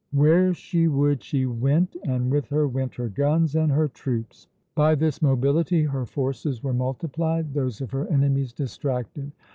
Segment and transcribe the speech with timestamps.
[0.11, 4.47] Where she would she went, and with her went her guns and her troops.
[4.73, 9.31] By this mobility her forces were multiplied, those of her enemies distracted.